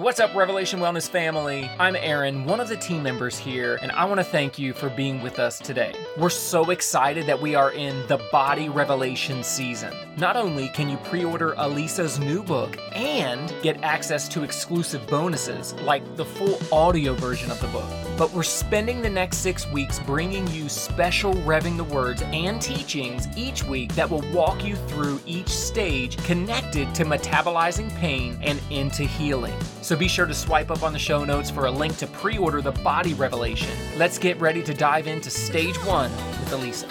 [0.00, 1.70] What's up, Revelation Wellness family?
[1.78, 4.88] I'm Aaron, one of the team members here, and I want to thank you for
[4.88, 5.92] being with us today.
[6.16, 9.92] We're so excited that we are in the Body Revelation season.
[10.16, 15.74] Not only can you pre order Alisa's new book and get access to exclusive bonuses
[15.82, 19.98] like the full audio version of the book, but we're spending the next six weeks
[20.00, 25.18] bringing you special Revving the Words and teachings each week that will walk you through
[25.24, 29.58] each stage connected to metabolizing pain and into healing.
[29.80, 32.36] So be sure to swipe up on the show notes for a link to pre
[32.36, 33.70] order the Body Revelation.
[33.96, 36.90] Let's get ready to dive into stage one with Alisa.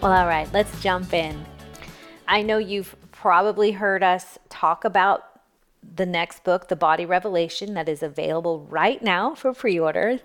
[0.00, 1.44] Well, all right, let's jump in.
[2.26, 5.33] I know you've probably heard us talk about
[5.94, 10.20] the next book, The Body Revelation, that is available right now for pre order.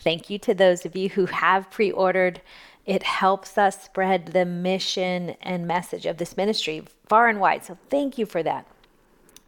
[0.00, 2.40] Thank you to those of you who have pre ordered.
[2.84, 7.64] It helps us spread the mission and message of this ministry far and wide.
[7.64, 8.66] So, thank you for that.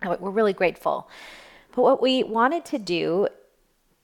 [0.04, 1.08] We're really grateful.
[1.74, 3.28] But what we wanted to do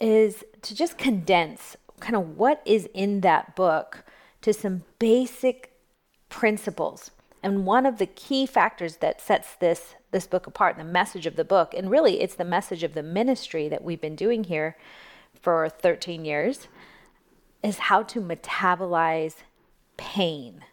[0.00, 4.04] is to just condense kind of what is in that book
[4.42, 5.72] to some basic
[6.28, 7.10] principles.
[7.44, 11.36] And one of the key factors that sets this this book apart, the message of
[11.36, 14.78] the book, and really it's the message of the ministry that we've been doing here
[15.38, 16.68] for 13 years,
[17.62, 19.42] is how to metabolize
[19.98, 20.64] pain.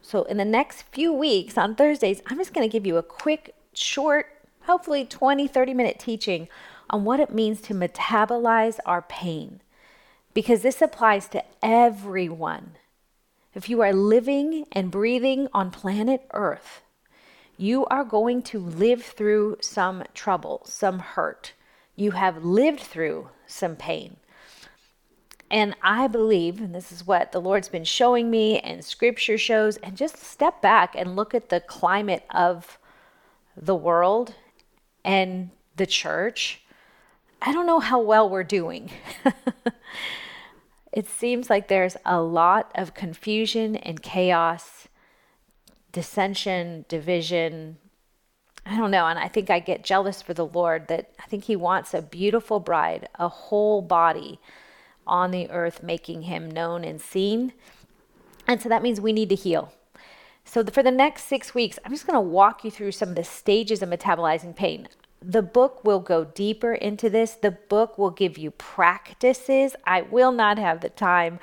[0.00, 3.02] So, in the next few weeks on Thursdays, I'm just going to give you a
[3.02, 4.28] quick short,
[4.62, 6.48] hopefully 20, 30 minute teaching
[6.88, 9.60] on what it means to metabolize our pain.
[10.32, 12.77] Because this applies to everyone.
[13.58, 16.80] If you are living and breathing on planet Earth,
[17.56, 21.54] you are going to live through some trouble, some hurt.
[21.96, 24.18] You have lived through some pain.
[25.50, 29.76] And I believe, and this is what the Lord's been showing me, and scripture shows,
[29.78, 32.78] and just step back and look at the climate of
[33.56, 34.36] the world
[35.04, 36.60] and the church,
[37.42, 38.92] I don't know how well we're doing.
[40.98, 44.88] it seems like there's a lot of confusion and chaos,
[45.92, 47.76] dissension, division.
[48.66, 49.06] I don't know.
[49.06, 52.02] And I think I get jealous for the Lord that I think He wants a
[52.02, 54.40] beautiful bride, a whole body
[55.06, 57.52] on the earth, making Him known and seen.
[58.48, 59.72] And so that means we need to heal.
[60.44, 63.14] So, for the next six weeks, I'm just going to walk you through some of
[63.14, 64.88] the stages of metabolizing pain.
[65.20, 67.32] The book will go deeper into this.
[67.32, 69.74] The book will give you practices.
[69.84, 71.40] I will not have the time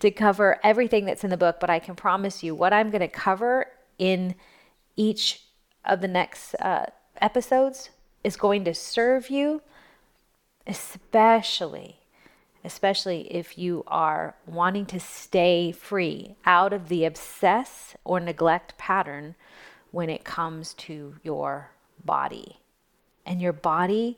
[0.00, 3.00] to cover everything that's in the book, but I can promise you what I'm going
[3.00, 3.66] to cover
[3.98, 4.34] in
[4.96, 5.42] each
[5.84, 6.86] of the next uh,
[7.20, 7.90] episodes
[8.24, 9.62] is going to serve you,
[10.66, 11.98] especially
[12.64, 19.34] especially if you are wanting to stay free out of the obsess or neglect pattern
[19.90, 21.70] when it comes to your
[22.04, 22.58] body.
[23.28, 24.16] And your body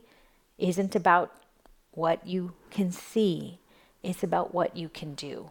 [0.56, 1.34] isn't about
[1.90, 3.58] what you can see,
[4.04, 5.50] it's about what you can do.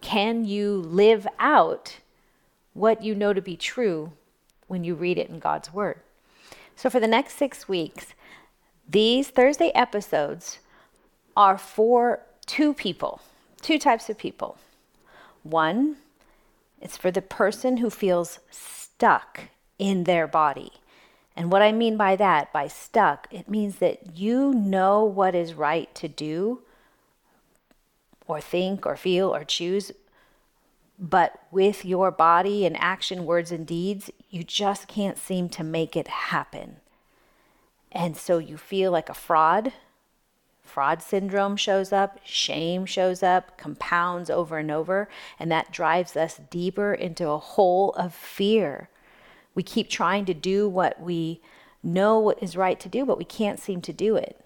[0.00, 1.98] Can you live out
[2.74, 4.12] what you know to be true
[4.66, 6.00] when you read it in God's Word?
[6.74, 8.14] So, for the next six weeks,
[8.88, 10.58] these Thursday episodes
[11.36, 13.20] are for two people,
[13.62, 14.58] two types of people.
[15.44, 15.98] One,
[16.80, 19.42] it's for the person who feels stuck
[19.78, 20.72] in their body.
[21.36, 25.54] And what I mean by that, by stuck, it means that you know what is
[25.54, 26.62] right to do
[28.26, 29.92] or think or feel or choose,
[30.98, 35.94] but with your body and action, words, and deeds, you just can't seem to make
[35.94, 36.76] it happen.
[37.92, 39.72] And so you feel like a fraud
[40.66, 45.08] fraud syndrome shows up, shame shows up, compounds over and over,
[45.38, 48.90] and that drives us deeper into a hole of fear.
[49.56, 51.40] We keep trying to do what we
[51.82, 54.44] know what is right to do, but we can't seem to do it.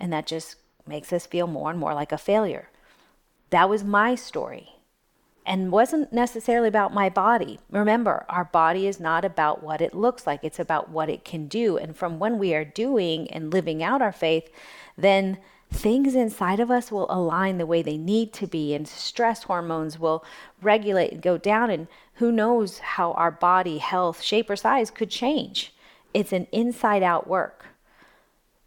[0.00, 2.70] And that just makes us feel more and more like a failure.
[3.50, 4.70] That was my story
[5.44, 7.58] and wasn't necessarily about my body.
[7.70, 11.46] Remember, our body is not about what it looks like, it's about what it can
[11.46, 11.76] do.
[11.76, 14.48] And from when we are doing and living out our faith,
[14.96, 15.38] then
[15.72, 19.98] things inside of us will align the way they need to be, and stress hormones
[19.98, 20.24] will
[20.60, 21.70] regulate and go down.
[21.70, 25.74] And who knows how our body health, shape, or size could change?
[26.14, 27.66] It's an inside out work.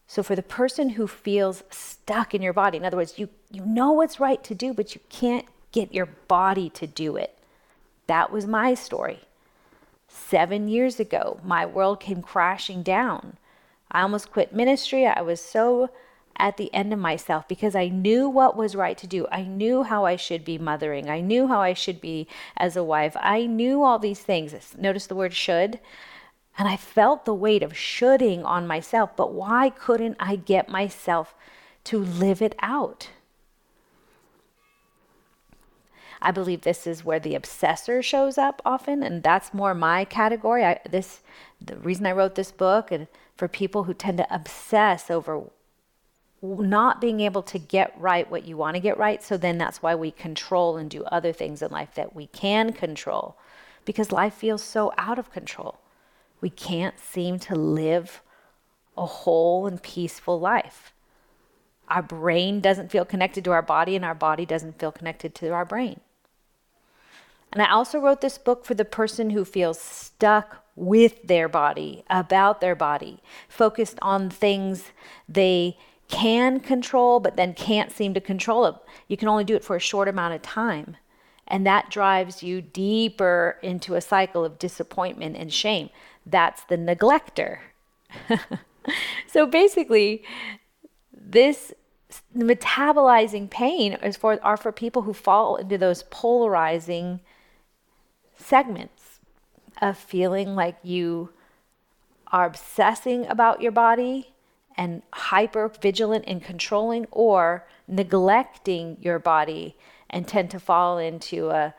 [0.08, 3.66] So, for the person who feels stuck in your body, in other words, you, you
[3.66, 7.38] know what's right to do, but you can't get your body to do it.
[8.08, 9.22] That was my story.
[10.08, 13.38] Seven years ago, my world came crashing down.
[13.92, 15.06] I almost quit ministry.
[15.06, 15.90] I was so
[16.38, 19.28] at the end of myself because I knew what was right to do.
[19.32, 21.10] I knew how I should be mothering.
[21.10, 22.28] I knew how I should be
[22.58, 23.16] as a wife.
[23.20, 24.54] I knew all these things.
[24.78, 25.80] Notice the word should.
[26.58, 31.36] And I felt the weight of shoulding on myself, but why couldn't I get myself
[31.86, 33.10] to live it out?
[36.22, 40.66] I believe this is where the obsessor shows up often, and that's more my category.
[40.66, 41.22] I, this,
[41.62, 45.44] the reason I wrote this book, and for people who tend to obsess over
[46.60, 49.22] not being able to get right what you want to get right.
[49.24, 52.74] So then that's why we control and do other things in life that we can
[52.74, 53.38] control
[53.86, 55.80] because life feels so out of control.
[56.42, 58.22] We can't seem to live
[58.98, 60.94] a whole and peaceful life.
[61.88, 65.50] Our brain doesn't feel connected to our body, and our body doesn't feel connected to
[65.50, 66.00] our brain.
[67.54, 72.04] And I also wrote this book for the person who feels stuck with their body,
[72.10, 74.92] about their body, focused on things
[75.30, 75.78] they
[76.08, 78.76] can control, but then can't seem to control it.
[79.08, 80.98] You can only do it for a short amount of time.
[81.48, 85.90] And that drives you deeper into a cycle of disappointment and shame.
[86.26, 87.62] That's the neglector.
[89.28, 90.24] so basically,
[91.14, 91.74] this
[92.36, 97.20] metabolizing pain is for are for people who fall into those polarizing
[98.36, 99.20] segments
[99.82, 101.30] of feeling like you
[102.32, 104.35] are obsessing about your body
[104.78, 109.76] and hyper vigilant and controlling or neglecting your body
[110.10, 111.74] and tend to fall into a,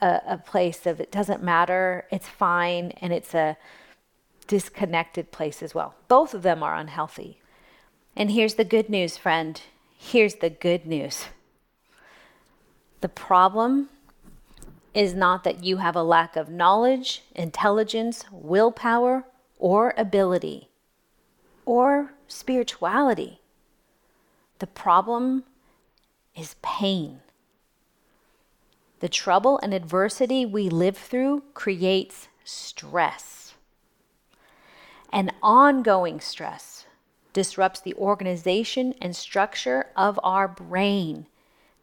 [0.00, 3.56] a, a, place of it doesn't matter, it's fine, and it's a
[4.46, 5.94] disconnected place as well.
[6.08, 7.38] Both of them are unhealthy.
[8.16, 9.60] And here's the good news, friend.
[9.96, 11.26] Here's the good news.
[13.00, 13.88] The problem
[14.94, 19.24] is not that you have a lack of knowledge, intelligence, willpower,
[19.58, 20.68] or ability,
[21.64, 23.40] or spirituality.
[24.60, 25.44] The problem
[26.36, 27.20] is pain.
[29.00, 33.54] The trouble and adversity we live through creates stress.
[35.12, 36.86] And ongoing stress
[37.32, 41.26] disrupts the organization and structure of our brain,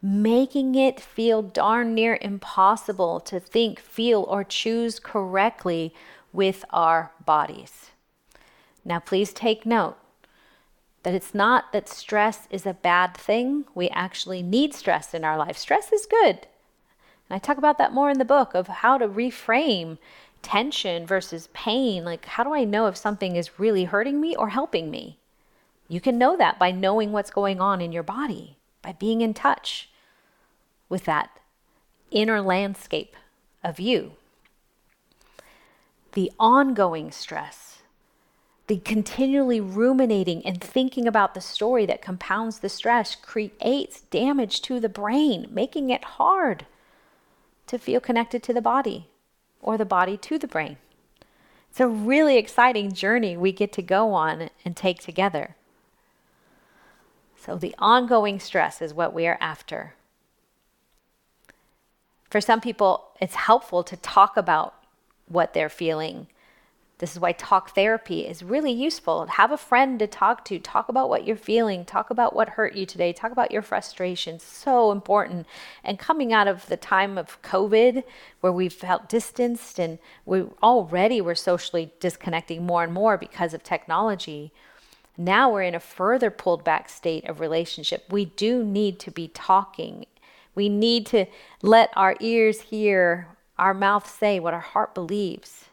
[0.02, 5.94] making it feel darn near impossible to think, feel, or choose correctly
[6.32, 7.90] with our bodies.
[8.84, 9.96] Now, please take note
[11.06, 13.64] that it's not that stress is a bad thing.
[13.76, 15.56] We actually need stress in our life.
[15.56, 16.48] Stress is good.
[17.28, 19.98] And I talk about that more in the book of how to reframe
[20.42, 22.04] tension versus pain.
[22.04, 25.20] Like, how do I know if something is really hurting me or helping me?
[25.86, 29.32] You can know that by knowing what's going on in your body, by being in
[29.32, 29.88] touch
[30.88, 31.30] with that
[32.10, 33.14] inner landscape
[33.62, 34.14] of you.
[36.14, 37.75] The ongoing stress
[38.66, 44.80] the continually ruminating and thinking about the story that compounds the stress creates damage to
[44.80, 46.66] the brain, making it hard
[47.68, 49.08] to feel connected to the body
[49.60, 50.78] or the body to the brain.
[51.70, 55.56] It's a really exciting journey we get to go on and take together.
[57.38, 59.94] So, the ongoing stress is what we are after.
[62.30, 64.74] For some people, it's helpful to talk about
[65.28, 66.26] what they're feeling
[66.98, 69.26] this is why talk therapy is really useful.
[69.26, 70.58] Have a friend to talk to.
[70.58, 71.84] Talk about what you're feeling.
[71.84, 73.12] Talk about what hurt you today.
[73.12, 74.42] Talk about your frustrations.
[74.42, 75.46] So important.
[75.84, 78.02] And coming out of the time of COVID,
[78.40, 83.62] where we felt distanced and we already were socially disconnecting more and more because of
[83.62, 84.50] technology,
[85.18, 88.10] now we're in a further pulled back state of relationship.
[88.10, 90.06] We do need to be talking.
[90.54, 91.26] We need to
[91.60, 93.28] let our ears hear,
[93.58, 95.66] our mouth say what our heart believes.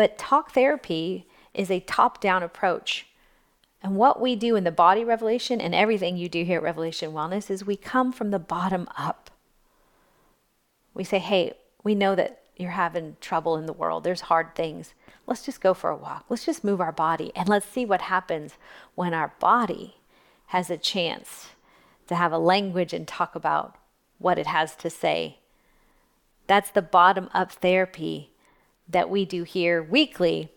[0.00, 3.04] But talk therapy is a top down approach.
[3.82, 7.12] And what we do in the body revelation and everything you do here at Revelation
[7.12, 9.30] Wellness is we come from the bottom up.
[10.94, 11.52] We say, hey,
[11.84, 14.02] we know that you're having trouble in the world.
[14.02, 14.94] There's hard things.
[15.26, 16.24] Let's just go for a walk.
[16.30, 18.54] Let's just move our body and let's see what happens
[18.94, 19.96] when our body
[20.46, 21.48] has a chance
[22.06, 23.76] to have a language and talk about
[24.16, 25.40] what it has to say.
[26.46, 28.30] That's the bottom up therapy
[28.90, 30.52] that we do here weekly,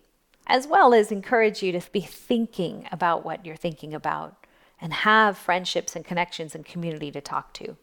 [0.48, 4.36] as well as encourage you to be thinking about what you're thinking about
[4.82, 7.78] and have friendships and connections and community to talk to.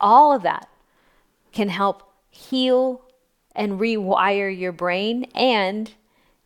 [0.00, 0.68] All of that
[1.52, 3.02] can help heal
[3.54, 5.92] and rewire your brain and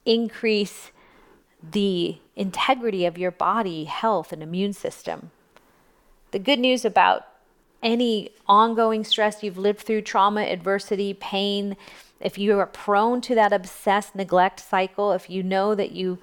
[0.07, 0.91] increase
[1.63, 5.31] the integrity of your body, health, and immune system.
[6.31, 7.27] The good news about
[7.83, 11.77] any ongoing stress you've lived through, trauma, adversity, pain,
[12.25, 16.19] if you are prone to that obsessed neglect cycle, if you know that you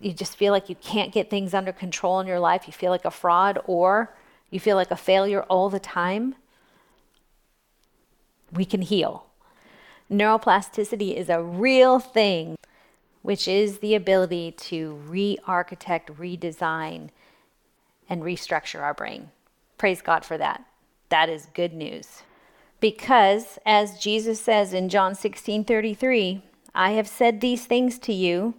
[0.00, 2.90] you just feel like you can't get things under control in your life, you feel
[2.90, 4.14] like a fraud or
[4.50, 6.36] you feel like a failure all the time,
[8.52, 9.26] we can heal.
[10.10, 12.56] Neuroplasticity is a real thing,
[13.22, 17.10] which is the ability to re architect, redesign,
[18.08, 19.30] and restructure our brain.
[19.78, 20.64] Praise God for that.
[21.08, 22.22] That is good news.
[22.80, 26.42] Because, as Jesus says in John 16 33,
[26.74, 28.54] I have said these things to you,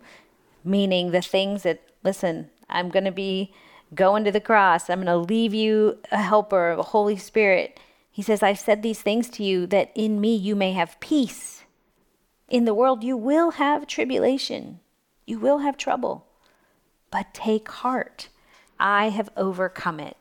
[0.63, 3.53] meaning the things that, listen, I'm going to be
[3.95, 4.89] going to the cross.
[4.89, 7.79] I'm going to leave you a helper, a Holy Spirit.
[8.11, 11.63] He says, I've said these things to you that in me you may have peace.
[12.49, 14.79] In the world you will have tribulation,
[15.25, 16.25] you will have trouble.
[17.11, 18.29] But take heart,
[18.79, 20.17] I have overcome it.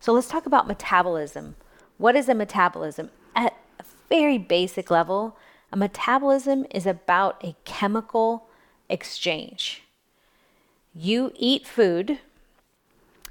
[0.00, 1.56] So let's talk about metabolism.
[1.98, 3.10] What is a metabolism?
[3.34, 5.36] At a very basic level,
[5.72, 8.46] a metabolism is about a chemical
[8.88, 9.82] exchange.
[10.94, 12.20] You eat food,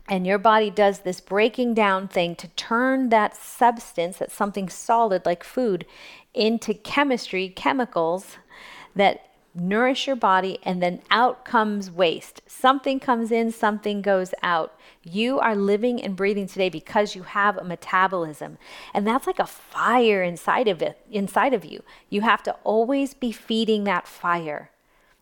[0.09, 5.25] and your body does this breaking down thing to turn that substance, that something solid
[5.25, 5.85] like food,
[6.33, 8.37] into chemistry, chemicals
[8.95, 9.26] that
[9.59, 12.41] nourish your body, and then out comes waste.
[12.47, 14.77] Something comes in, something goes out.
[15.03, 18.57] You are living and breathing today because you have a metabolism.
[18.93, 21.83] And that's like a fire inside of it, inside of you.
[22.09, 24.69] You have to always be feeding that fire.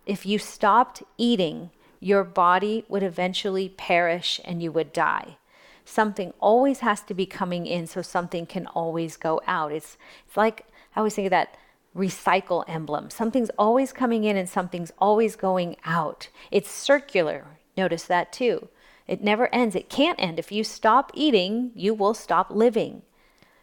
[0.06, 5.38] If you stopped eating, your body would eventually perish and you would die.
[5.86, 9.72] Something always has to be coming in so something can always go out.
[9.72, 10.66] It's it's like
[10.96, 11.58] I always think of that
[11.96, 13.10] recycle emblem.
[13.10, 16.30] Something's always coming in and something's always going out.
[16.52, 17.46] It's circular.
[17.78, 18.68] Notice that too.
[19.08, 19.76] It never ends.
[19.76, 20.40] It can't end.
[20.40, 23.04] If you stop eating, you will stop living.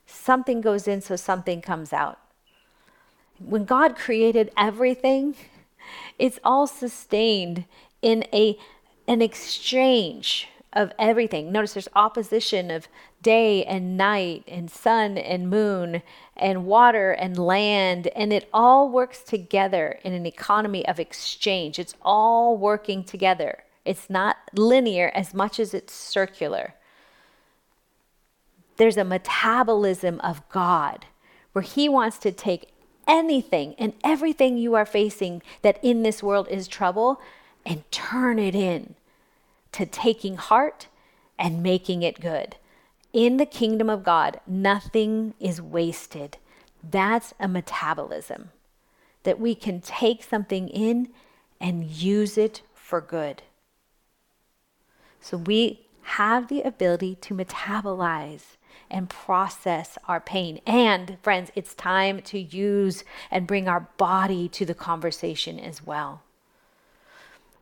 [0.07, 2.19] Something goes in, so something comes out.
[3.39, 5.35] When God created everything,
[6.19, 7.65] it's all sustained
[8.01, 8.59] in a
[9.09, 11.51] an exchange of everything.
[11.51, 12.87] Notice there's opposition of
[13.23, 16.03] day and night and sun and moon
[16.37, 21.79] and water and land and it all works together in an economy of exchange.
[21.79, 23.65] It's all working together.
[23.85, 26.75] It's not linear as much as it's circular.
[28.77, 31.07] There's a metabolism of God
[31.53, 32.73] where He wants to take
[33.07, 37.21] anything and everything you are facing that in this world is trouble
[37.67, 38.95] and turn it in
[39.73, 40.89] to taking heart
[41.39, 42.57] and making it good.
[43.13, 46.39] In the kingdom of God, nothing is wasted.
[46.83, 48.51] That's a metabolism
[49.25, 51.09] that we can take something in
[51.61, 53.43] and use it for good.
[55.21, 58.57] So we have the ability to metabolize
[58.91, 60.61] and process our pain.
[60.67, 66.23] And, friends, it's time to use and bring our body to the conversation as well.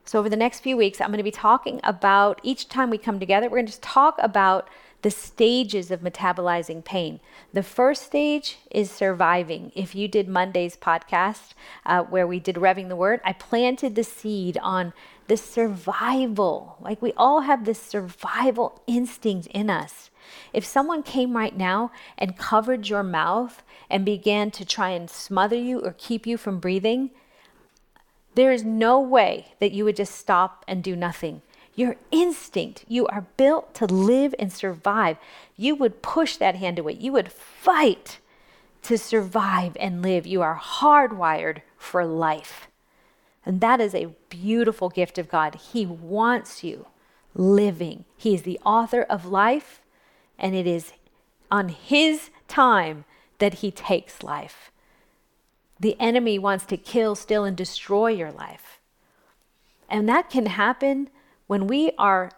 [0.04, 2.98] So, over the next few weeks, I'm going to be talking about each time we
[2.98, 4.68] come together, we're going to talk about
[5.02, 7.20] the stages of metabolizing pain.
[7.52, 9.72] The first stage is surviving.
[9.74, 11.54] If you did Monday's podcast
[11.86, 14.92] uh, where we did Revving the Word, I planted the seed on
[15.28, 16.76] the survival.
[16.80, 20.10] Like we all have this survival instinct in us.
[20.52, 25.56] If someone came right now and covered your mouth and began to try and smother
[25.56, 27.10] you or keep you from breathing,
[28.34, 31.42] there is no way that you would just stop and do nothing.
[31.74, 35.16] Your instinct, you are built to live and survive.
[35.56, 36.94] You would push that hand away.
[36.94, 38.18] You would fight
[38.82, 40.26] to survive and live.
[40.26, 42.68] You are hardwired for life.
[43.44, 45.54] And that is a beautiful gift of God.
[45.54, 46.86] He wants you
[47.34, 48.04] living.
[48.16, 49.80] He is the author of life,
[50.38, 50.92] and it is
[51.50, 53.04] on His time
[53.38, 54.70] that He takes life.
[55.78, 58.78] The enemy wants to kill, steal, and destroy your life.
[59.88, 61.08] And that can happen
[61.50, 62.30] when we are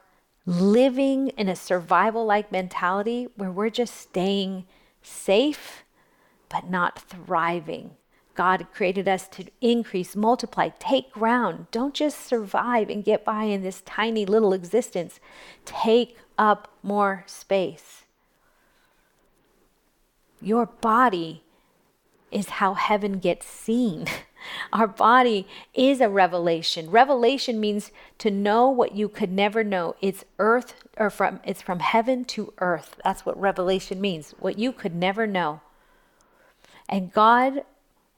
[0.47, 4.64] living in a survival like mentality where we're just staying
[5.02, 5.85] safe
[6.49, 7.90] but not thriving.
[8.35, 11.66] God created us to increase, multiply, take ground.
[11.71, 15.21] Don't just survive and get by in this tiny little existence.
[15.66, 18.04] Take up more space.
[20.40, 21.42] Your body
[22.31, 24.07] is how heaven gets seen.
[24.72, 26.90] Our body is a revelation.
[26.90, 29.94] Revelation means to know what you could never know.
[30.00, 32.96] It's earth or from it's from heaven to earth.
[33.04, 34.34] That's what revelation means.
[34.38, 35.61] What you could never know.
[36.88, 37.64] And God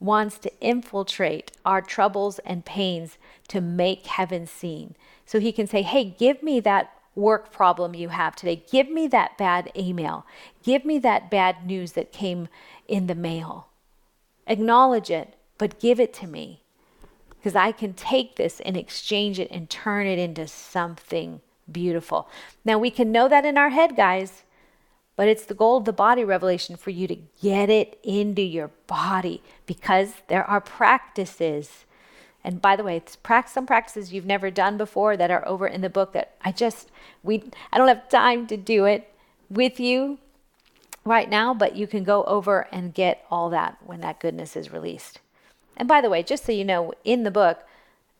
[0.00, 3.16] wants to infiltrate our troubles and pains
[3.48, 4.96] to make heaven seen.
[5.24, 8.64] So he can say, "Hey, give me that work problem you have today.
[8.70, 10.26] Give me that bad email.
[10.62, 12.48] Give me that bad news that came
[12.88, 13.68] in the mail."
[14.46, 16.62] Acknowledge it, but give it to me
[17.36, 22.28] because I can take this and exchange it and turn it into something beautiful.
[22.64, 24.42] Now, we can know that in our head, guys,
[25.16, 28.70] But it's the goal of the body revelation for you to get it into your
[28.86, 31.84] body because there are practices.
[32.42, 35.82] And by the way, it's some practices you've never done before that are over in
[35.82, 36.90] the book that I just
[37.22, 39.12] we I don't have time to do it
[39.48, 40.18] with you
[41.04, 44.72] right now, but you can go over and get all that when that goodness is
[44.72, 45.20] released.
[45.76, 47.66] And by the way, just so you know, in the book,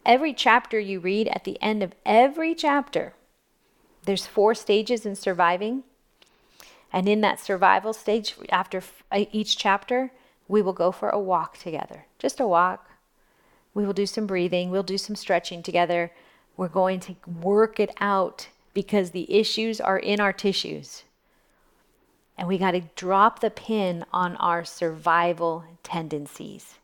[0.04, 3.14] every chapter you read, at the end of every chapter,
[4.04, 5.84] there's four stages in surviving
[6.94, 8.80] and in that survival stage, after
[9.10, 10.12] uh, each chapter,
[10.46, 12.06] we will go for a walk together.
[12.20, 12.88] Just a walk.
[13.74, 14.70] We will do some breathing.
[14.70, 16.12] We'll do some stretching together.
[16.56, 21.02] We're going to work it out because the issues are in our tissues.
[22.38, 26.76] And we got to drop the pin on our survival tendencies.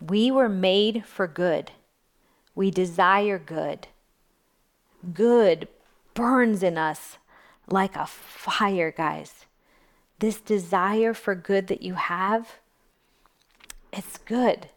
[0.00, 1.72] We were made for good.
[2.54, 3.88] We desire good.
[5.12, 5.68] Good
[6.14, 7.18] burns in us
[7.68, 9.46] like a fire, guys.
[10.18, 12.56] This desire for good that you have,
[13.92, 14.68] it's good.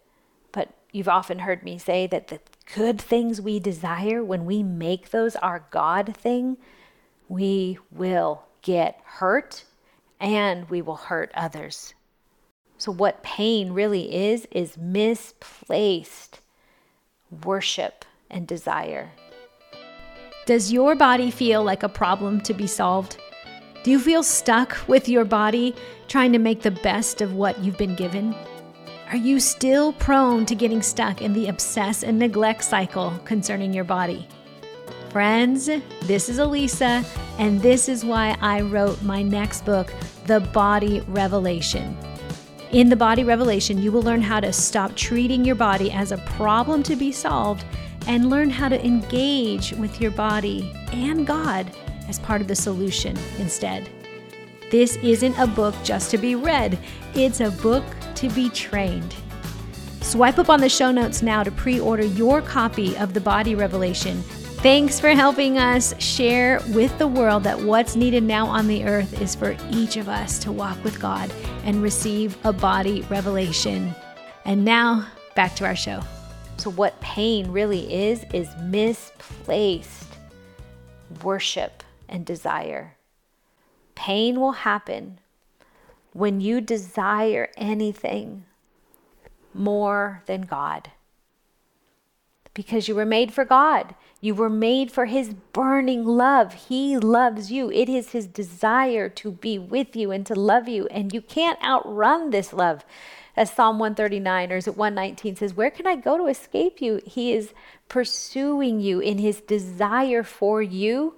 [0.52, 2.40] But you've often heard me say that the
[2.76, 6.58] good things we desire, when we make those our God thing,
[7.28, 9.66] we will get hurt
[10.20, 11.94] and we will hurt others.
[12.82, 16.42] So, what pain really is, is misplaced
[17.44, 19.12] worship and desire.
[20.48, 23.18] Does your body feel like a problem to be solved?
[23.84, 25.76] Do you feel stuck with your body
[26.08, 28.34] trying to make the best of what you've been given?
[29.12, 33.84] Are you still prone to getting stuck in the obsess and neglect cycle concerning your
[33.84, 34.28] body?
[35.12, 37.06] Friends, this is Alisa,
[37.38, 39.94] and this is why I wrote my next book,
[40.26, 41.96] The Body Revelation.
[42.72, 46.18] In The Body Revelation, you will learn how to stop treating your body as a
[46.20, 47.66] problem to be solved
[48.08, 51.70] and learn how to engage with your body and God
[52.08, 53.90] as part of the solution instead.
[54.72, 56.80] This isn't a book just to be read,
[57.14, 57.84] it's a book
[58.16, 59.16] to be trained.
[60.00, 63.54] Swipe up on the show notes now to pre order your copy of The Body
[63.54, 64.24] Revelation.
[64.62, 69.20] Thanks for helping us share with the world that what's needed now on the earth
[69.20, 73.96] is for each of us to walk with God and receive a body revelation.
[74.46, 76.02] And now, back to our show.
[76.58, 80.14] So, what pain really is, is misplaced
[81.24, 82.98] worship and desire.
[83.96, 85.20] Pain will happen
[86.14, 88.46] when you desire anything
[89.56, 90.92] more than God.
[92.54, 93.96] Because you were made for God.
[94.20, 96.54] You were made for His burning love.
[96.68, 97.72] He loves you.
[97.72, 100.88] It is His desire to be with you and to love you.
[100.88, 102.84] And you can't outrun this love
[103.36, 107.02] as Psalm 139 or is it 119 says, Where can I go to escape you?
[107.06, 107.54] He is
[107.88, 111.16] pursuing you in his desire for you.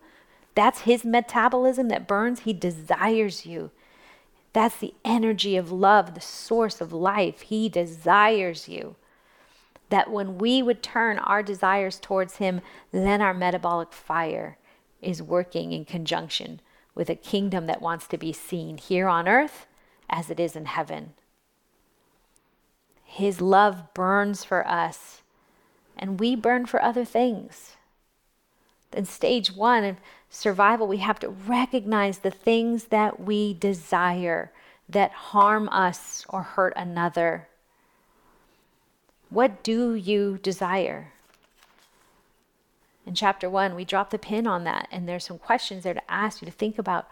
[0.56, 2.42] That's his metabolism that burns.
[2.42, 3.72] He desires you.
[4.54, 7.42] That's the energy of love, the source of life.
[7.42, 8.96] He desires you.
[9.94, 14.58] That when we would turn our desires towards him, then our metabolic fire
[15.04, 16.62] is working in conjunction
[16.96, 19.68] with a kingdom that wants to be seen here on earth
[20.10, 21.14] as it is in heaven.
[23.04, 25.22] His love burns for us,
[25.96, 27.76] and we burn for other things.
[28.94, 34.52] In stage one of survival, we have to recognize the things that we desire
[34.90, 37.48] that harm us or hurt another.
[39.34, 41.12] What do you desire?
[43.08, 46.12] In chapter one, we drop the pin on that, and there's some questions there to
[46.12, 47.08] ask you to think about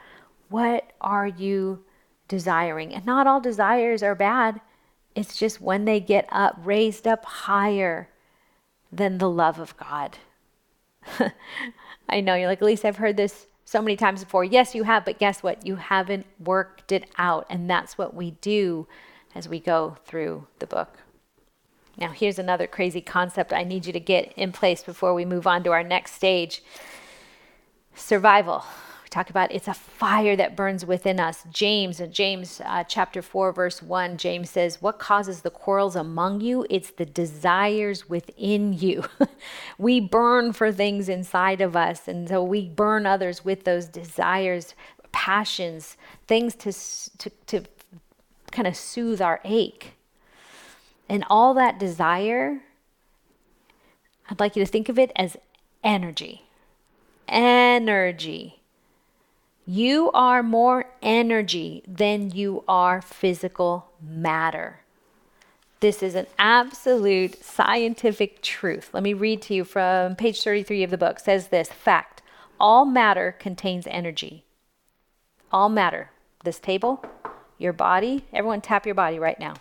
[0.47, 1.84] what are you
[2.27, 2.93] desiring?
[2.93, 4.62] And not all desires are bad.
[5.15, 8.07] It's just when they get up, raised up higher
[8.91, 10.19] than the love of God.
[12.07, 14.43] I know you're like, Elise, I've heard this so many times before.
[14.43, 15.65] Yes, you have, but guess what?
[15.65, 17.47] You haven't worked it out.
[17.49, 18.88] And that's what we do
[19.34, 20.99] as we go through the book.
[22.01, 25.45] Now, here's another crazy concept I need you to get in place before we move
[25.45, 26.63] on to our next stage
[27.93, 28.65] survival
[29.03, 31.43] We talk about it's a fire that burns within us.
[31.51, 36.41] James, in James uh, chapter 4, verse 1, James says, What causes the quarrels among
[36.41, 36.65] you?
[36.71, 39.03] It's the desires within you.
[39.77, 44.73] we burn for things inside of us, and so we burn others with those desires,
[45.11, 46.73] passions, things to,
[47.19, 47.63] to, to
[48.49, 49.93] kind of soothe our ache.
[51.09, 52.61] And all that desire,
[54.29, 55.37] I'd like you to think of it as
[55.83, 56.43] energy.
[57.27, 58.61] Energy.
[59.65, 64.79] You are more energy than you are physical matter.
[65.79, 68.89] This is an absolute scientific truth.
[68.93, 71.17] Let me read to you from page 33 of the book.
[71.17, 72.21] It says this fact
[72.59, 74.45] all matter contains energy.
[75.51, 76.11] all matter.
[76.43, 77.03] This table,
[77.57, 79.55] your body, everyone tap your body right now.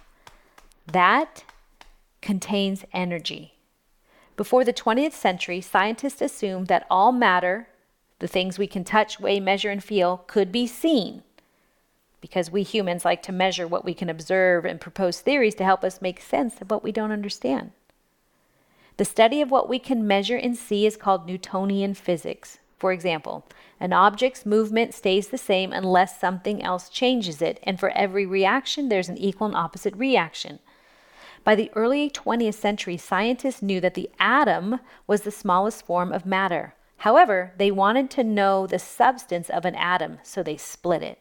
[0.93, 1.45] That
[2.21, 3.55] contains energy.
[4.37, 7.69] Before the 20th century, scientists assumed that all matter,
[8.19, 11.23] the things we can touch, weigh, measure, and feel, could be seen.
[12.21, 15.85] Because we humans like to measure what we can observe and propose theories to help
[15.85, 17.73] us make sense of what we don't understand.
[18.97, 22.59] The study of what we can measure and see is called Newtonian physics.
[22.79, 23.47] For example,
[23.79, 28.89] an object's movement stays the same unless something else changes it, and for every reaction,
[28.89, 30.59] there's an equal and opposite reaction.
[31.43, 36.27] By the early 20th century, scientists knew that the atom was the smallest form of
[36.27, 36.75] matter.
[36.99, 41.19] However, they wanted to know the substance of an atom, so they split it.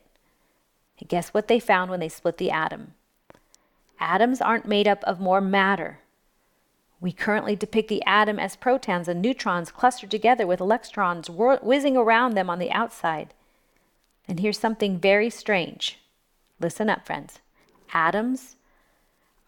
[1.00, 2.96] And guess what they found when they split the atom?
[4.00, 6.00] Atoms aren't made up of more matter.
[7.00, 12.34] We currently depict the atom as protons and neutrons clustered together with electrons whizzing around
[12.34, 13.34] them on the outside.
[14.28, 15.98] And here's something very strange.
[16.60, 17.40] Listen up, friends.
[17.94, 18.58] Atoms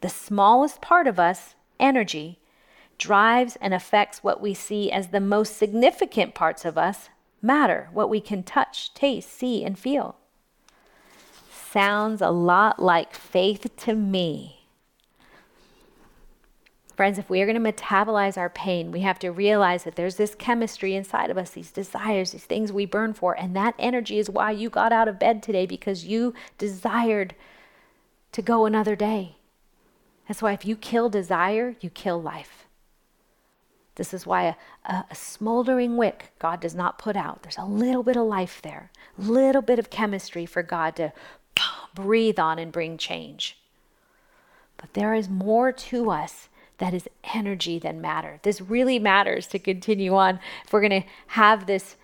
[0.01, 2.39] the smallest part of us, energy,
[2.97, 7.09] drives and affects what we see as the most significant parts of us,
[7.41, 10.15] matter, what we can touch, taste, see, and feel.
[11.77, 14.61] Sounds a lot like faith to me.
[16.95, 20.15] Friends, if we are going to metabolize our pain, we have to realize that there's
[20.15, 23.39] this chemistry inside of us, these desires, these things we burn for.
[23.39, 27.35] And that energy is why you got out of bed today because you desired
[28.31, 29.35] to go another day.
[30.27, 32.65] That's why if you kill desire, you kill life.
[33.97, 37.41] This is why a, a, a, smoldering wick God does not put out.
[37.41, 41.11] There's a little bit of life there, a little bit of chemistry for God to
[41.97, 43.57] breathe on and bring change.
[44.77, 48.39] But there is more to us that is energy than matter.
[48.43, 50.39] This really matters to continue on.
[50.63, 51.95] If we're going to have this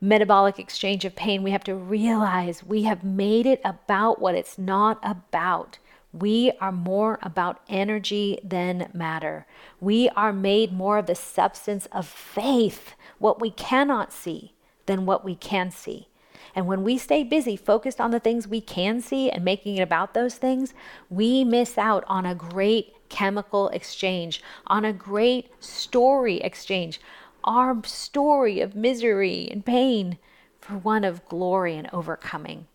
[0.00, 4.56] metabolic exchange of pain, we have to realize we have made it about what it's
[4.56, 5.78] not about.
[6.14, 9.46] We are more about energy than matter.
[9.78, 14.54] We are made more of the substance of faith, what we cannot see,
[14.86, 16.08] than what we can see.
[16.54, 19.82] And when we stay busy, focused on the things we can see and making it
[19.82, 20.74] about those things,
[21.08, 27.00] we miss out on a great chemical exchange, on a great story exchange.
[27.44, 30.18] Our story of misery and pain
[30.60, 32.66] for one of glory and overcoming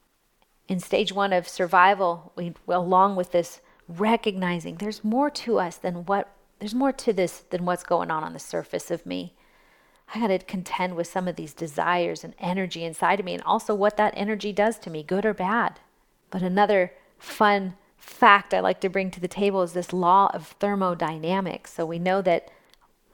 [0.68, 6.06] in stage one of survival, we, along with this recognizing there's more to us than
[6.06, 9.34] what there's more to this than what's going on on the surface of me.
[10.14, 13.44] I got to contend with some of these desires and energy inside of me, and
[13.44, 15.80] also what that energy does to me, good or bad.
[16.30, 20.48] But another fun fact I like to bring to the table is this law of
[20.60, 21.74] thermodynamics.
[21.74, 22.50] So we know that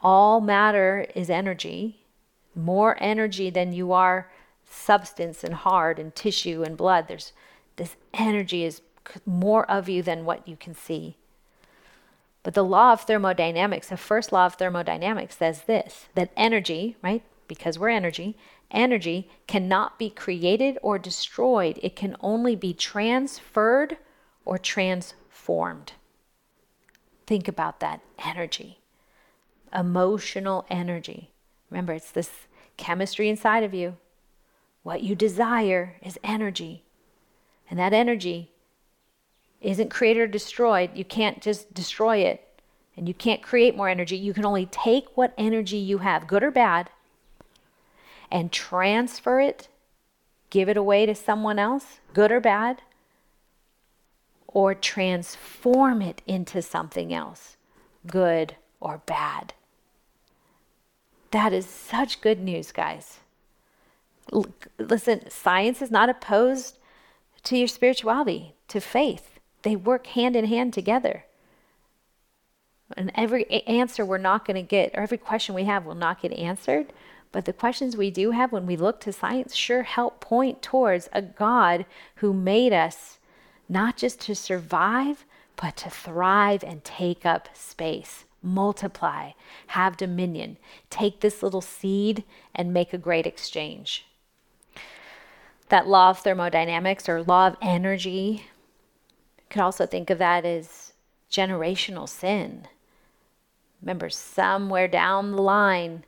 [0.01, 2.05] all matter is energy,
[2.55, 4.31] more energy than you are
[4.65, 7.07] substance and hard and tissue and blood.
[7.07, 7.33] There's
[7.75, 8.81] this energy is
[9.25, 11.17] more of you than what you can see.
[12.43, 17.23] But the law of thermodynamics, the first law of thermodynamics says this that energy, right?
[17.47, 18.37] Because we're energy,
[18.69, 21.79] energy cannot be created or destroyed.
[21.81, 23.97] It can only be transferred
[24.45, 25.93] or transformed.
[27.25, 28.79] Think about that energy,
[29.73, 31.31] emotional energy.
[31.69, 32.31] Remember, it's this
[32.75, 33.97] chemistry inside of you.
[34.83, 36.83] What you desire is energy.
[37.69, 38.51] And that energy
[39.63, 40.91] isn't created or destroyed.
[40.93, 42.47] You can't just destroy it
[42.95, 44.15] and you can't create more energy.
[44.15, 46.89] You can only take what energy you have, good or bad,
[48.31, 49.67] and transfer it,
[50.49, 52.81] give it away to someone else, good or bad,
[54.47, 57.57] or transform it into something else,
[58.05, 59.53] good or bad.
[61.31, 63.19] That is such good news, guys
[64.77, 66.77] listen, science is not opposed
[67.43, 69.32] to your spirituality, to faith.
[69.63, 71.25] They work hand in hand together.
[72.95, 76.21] And every answer we're not going to get, or every question we have will not
[76.21, 76.93] get answered.
[77.31, 81.09] But the questions we do have when we look to science sure help point towards
[81.11, 81.85] a God
[82.17, 83.17] who made us
[83.67, 89.31] not just to survive, but to thrive and take up space, multiply,
[89.67, 90.57] have dominion,
[90.91, 92.23] take this little seed
[92.53, 94.05] and make a great exchange
[95.73, 98.45] that law of thermodynamics or law of energy.
[99.53, 100.93] Could also think of that as
[101.31, 102.67] generational sin.
[103.83, 106.05] Remember, somewhere down the line,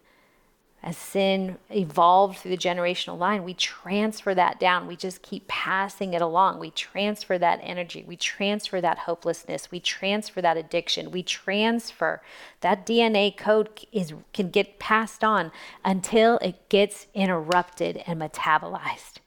[0.82, 4.88] as sin evolved through the generational line, we transfer that down.
[4.88, 6.58] We just keep passing it along.
[6.58, 8.04] We transfer that energy.
[8.08, 9.70] We transfer that hopelessness.
[9.70, 11.12] We transfer that addiction.
[11.12, 12.24] We transfer
[12.62, 15.52] that DNA code is can get passed on
[15.84, 19.20] until it gets interrupted and metabolized.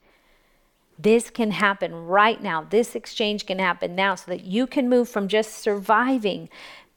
[0.99, 2.67] This can happen right now.
[2.69, 6.49] This exchange can happen now so that you can move from just surviving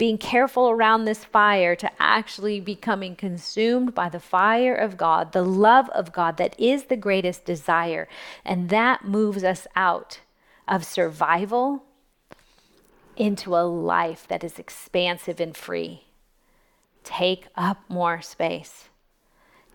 [0.01, 5.43] being careful around this fire to actually becoming consumed by the fire of God, the
[5.43, 8.07] love of God that is the greatest desire.
[8.43, 10.21] And that moves us out
[10.67, 11.83] of survival
[13.15, 16.05] into a life that is expansive and free.
[17.03, 18.89] Take up more space.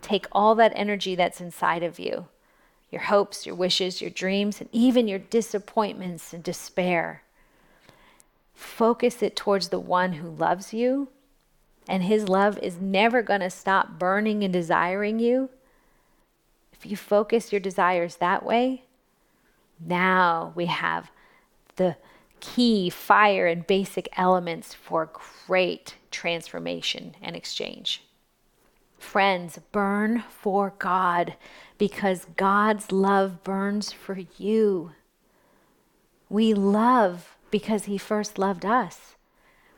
[0.02, 2.26] Take all that energy that's inside of you
[2.90, 7.22] your hopes, your wishes, your dreams, and even your disappointments and despair
[8.56, 11.08] focus it towards the one who loves you,
[11.88, 15.50] and his love is never going to stop burning and desiring you.
[16.72, 18.84] If you focus your desires that way,
[19.78, 21.10] now we have
[21.76, 21.96] the
[22.40, 25.10] key fire and basic elements for
[25.46, 28.02] great transformation and exchange.
[29.06, 31.36] Friends, burn for God
[31.78, 34.90] because God's love burns for you.
[36.28, 39.14] We love because he first loved us.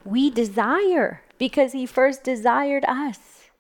[0.03, 3.51] We desire because he first desired us.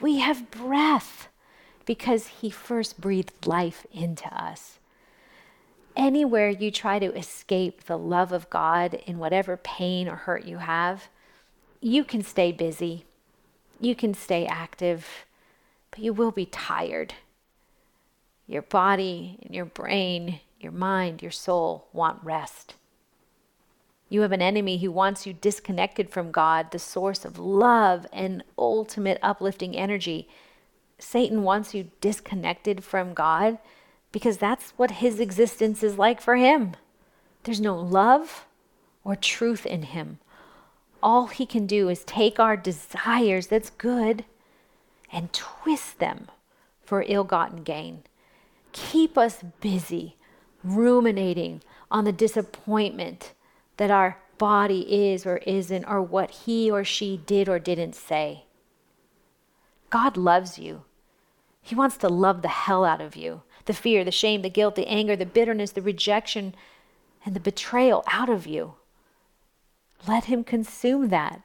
[0.00, 1.28] We have breath
[1.84, 4.78] because he first breathed life into us.
[5.94, 10.58] Anywhere you try to escape the love of God in whatever pain or hurt you
[10.58, 11.08] have,
[11.82, 13.04] you can stay busy,
[13.80, 15.06] you can stay active,
[15.90, 17.14] but you will be tired.
[18.46, 22.74] Your body and your brain your mind, your soul want rest.
[24.08, 28.44] You have an enemy who wants you disconnected from God, the source of love and
[28.58, 30.28] ultimate uplifting energy.
[30.98, 33.58] Satan wants you disconnected from God
[34.12, 36.74] because that's what his existence is like for him.
[37.44, 38.46] There's no love
[39.04, 40.18] or truth in him.
[41.02, 44.24] All he can do is take our desires, that's good,
[45.12, 46.28] and twist them
[46.84, 48.02] for ill gotten gain.
[48.72, 50.16] Keep us busy
[50.62, 53.32] ruminating on the disappointment
[53.78, 58.44] that our body is or isn't, or what he or she did or didn't say.
[59.90, 60.84] God loves you.
[61.62, 63.42] He wants to love the hell out of you.
[63.66, 66.54] The fear, the shame, the guilt, the anger, the bitterness, the rejection,
[67.24, 68.74] and the betrayal out of you.
[70.06, 71.42] Let Him consume that.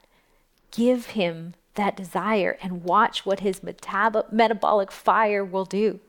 [0.72, 6.00] Give Him that desire and watch what His metab- metabolic fire will do.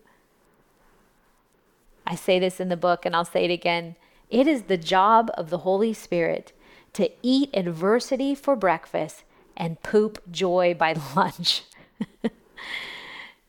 [2.06, 3.96] I say this in the book and I'll say it again.
[4.30, 6.52] It is the job of the Holy Spirit
[6.92, 9.24] to eat adversity for breakfast
[9.56, 11.64] and poop joy by lunch.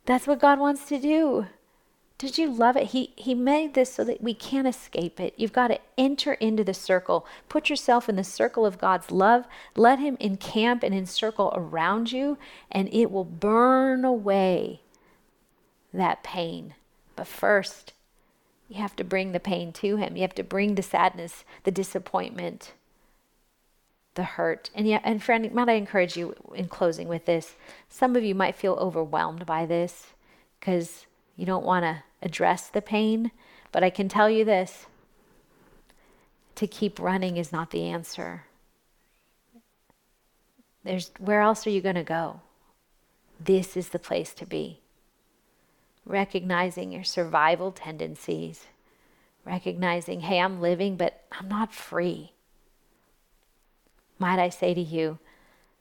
[0.05, 1.47] That's what God wants to do.
[2.17, 2.87] Did you love it?
[2.87, 5.33] He he made this so that we can't escape it.
[5.37, 7.27] You've got to enter into the circle.
[7.47, 9.45] Put yourself in the circle of God's love.
[9.75, 12.39] Let him encamp and encircle around you
[12.71, 14.81] and it will burn away
[15.93, 16.73] that pain.
[17.15, 17.93] But first,
[18.69, 20.15] you have to bring the pain to Him.
[20.15, 22.73] You have to bring the sadness, the disappointment,
[24.15, 24.69] the hurt.
[24.75, 27.55] And yeah, and friend, might I encourage you in closing with this?
[27.89, 30.07] Some of you might feel overwhelmed by this
[30.59, 31.06] because
[31.37, 33.31] you don't want to address the pain.
[33.71, 34.87] But I can tell you this
[36.55, 38.43] to keep running is not the answer.
[40.83, 42.41] There's where else are you going to go?
[43.39, 44.81] This is the place to be
[46.07, 48.65] recognizing your survival tendencies,
[49.45, 52.31] recognizing, hey, I'm living, but I'm not free.
[54.17, 55.19] Might I say to you,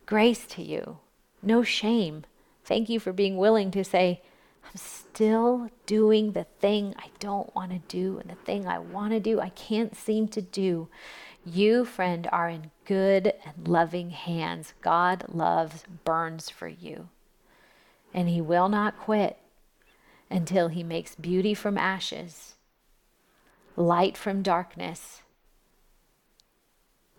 [0.04, 0.98] grace to you,
[1.42, 2.24] no shame.
[2.64, 4.20] Thank you for being willing to say,
[4.66, 9.12] I'm still doing the thing I don't want to do and the thing I want
[9.12, 10.88] to do, I can't seem to do.
[11.44, 14.74] You, friend, are in good and loving hands.
[14.82, 17.08] God loves, burns for you.
[18.12, 19.38] And He will not quit
[20.30, 22.56] until he makes beauty from ashes,
[23.76, 25.22] light from darkness,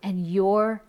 [0.02, 0.82] and your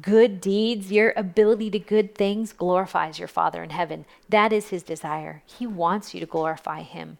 [0.00, 4.04] good deeds, your ability to good things glorifies your Father in heaven.
[4.28, 5.42] That is his desire.
[5.46, 7.18] He wants you to glorify him,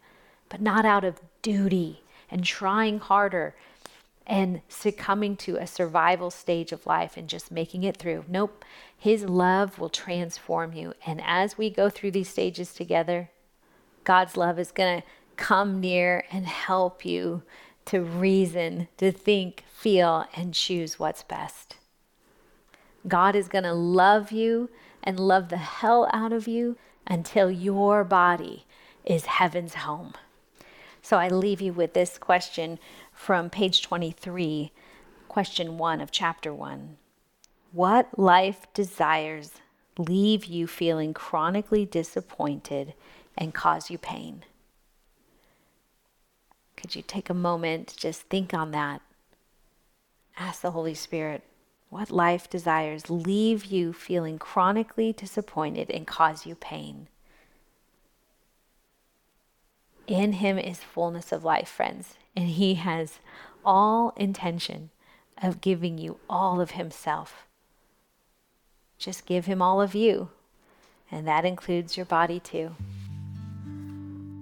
[0.48, 3.54] but not out of duty and trying harder
[4.26, 8.24] and succumbing to a survival stage of life and just making it through.
[8.28, 8.64] Nope.
[8.96, 10.92] His love will transform you.
[11.06, 13.30] And as we go through these stages together,
[14.04, 17.42] God's love is going to come near and help you
[17.86, 21.77] to reason, to think, feel, and choose what's best.
[23.08, 24.70] God is going to love you
[25.02, 28.66] and love the hell out of you until your body
[29.04, 30.14] is heaven's home.
[31.00, 32.78] So I leave you with this question
[33.12, 34.72] from page 23,
[35.28, 36.96] question 1 of chapter 1.
[37.72, 39.52] What life desires
[39.96, 42.94] leave you feeling chronically disappointed
[43.36, 44.44] and cause you pain?
[46.76, 49.00] Could you take a moment, just think on that?
[50.36, 51.42] Ask the Holy Spirit,
[51.90, 57.08] what life desires leave you feeling chronically disappointed and cause you pain?
[60.06, 63.20] In Him is fullness of life, friends, and He has
[63.64, 64.90] all intention
[65.42, 67.46] of giving you all of Himself.
[68.98, 70.30] Just give Him all of you,
[71.10, 72.74] and that includes your body too.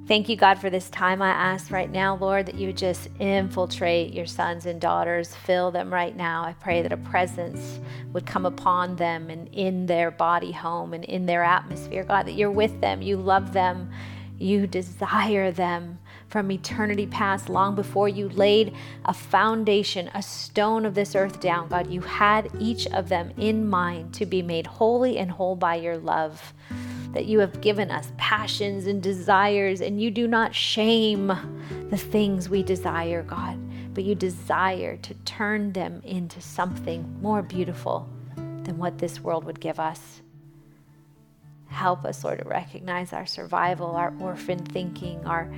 [0.07, 1.21] Thank you, God, for this time.
[1.21, 5.73] I ask right now, Lord, that you would just infiltrate your sons and daughters, fill
[5.73, 6.45] them right now.
[6.45, 7.81] I pray that a presence
[8.13, 12.35] would come upon them and in their body home and in their atmosphere, God, that
[12.35, 13.91] you're with them, you love them,
[14.39, 18.73] you desire them from eternity past, long before you laid
[19.07, 21.67] a foundation, a stone of this earth down.
[21.67, 25.75] God, you had each of them in mind to be made holy and whole by
[25.75, 26.55] your love
[27.17, 31.29] that you have given us passions and desires, and you do not shame
[31.89, 33.59] the things we desire, God,
[33.95, 39.61] but you desire to turn them into something more beautiful than what this world would
[39.61, 40.21] give us.
[41.69, 45.51] Help us, Lord, to recognize our survival, our orphan thinking, our,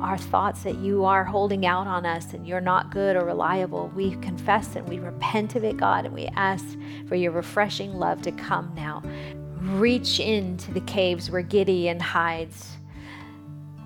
[0.00, 3.90] our thoughts that you are holding out on us and you're not good or reliable.
[3.94, 6.64] We confess and we repent of it, God, and we ask
[7.08, 9.02] for your refreshing love to come now
[9.60, 12.76] reach into the caves where Gideon hides.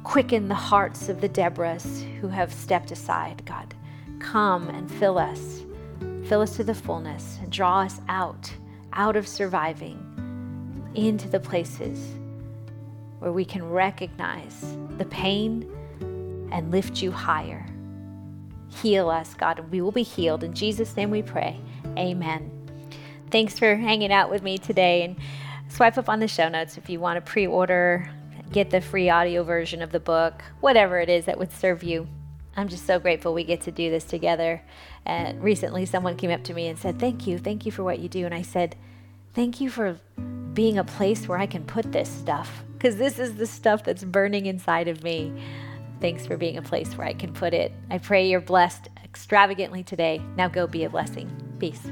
[0.02, 3.74] Quicken the hearts of the Deborahs who have stepped aside, God.
[4.18, 5.62] Come and fill us.
[6.24, 8.52] Fill us to the fullness and draw us out,
[8.92, 10.06] out of surviving,
[10.94, 12.14] into the places
[13.18, 15.68] where we can recognize the pain
[16.50, 17.66] and lift you higher.
[18.70, 20.42] Heal us, God, and we will be healed.
[20.42, 21.61] In Jesus' name we pray.
[21.98, 22.50] Amen.
[23.30, 25.02] Thanks for hanging out with me today.
[25.02, 25.16] And
[25.80, 28.06] swipe up on the show notes if you want to pre order,
[28.52, 32.06] get the free audio version of the book, whatever it is that would serve you.
[32.54, 34.62] I'm just so grateful we get to do this together.
[35.06, 37.98] And recently, someone came up to me and said, Thank you, thank you for what
[37.98, 38.26] you do.
[38.26, 38.76] And I said,
[39.32, 39.98] Thank you for
[40.52, 44.04] being a place where I can put this stuff, because this is the stuff that's
[44.04, 45.32] burning inside of me.
[45.98, 47.72] Thanks for being a place where I can put it.
[47.88, 50.20] I pray you're blessed extravagantly today.
[50.36, 51.30] Now go be a blessing.
[51.58, 51.90] Peace.